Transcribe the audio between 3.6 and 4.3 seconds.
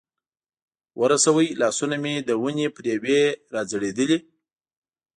ځړېدلې.